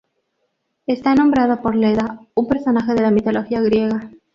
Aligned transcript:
Está 0.87 1.13
nombrado 1.13 1.61
por 1.61 1.75
Leda, 1.75 2.21
un 2.33 2.47
personaje 2.47 2.95
de 2.95 3.03
la 3.03 3.11
mitología 3.11 3.61
griega. 3.61 4.09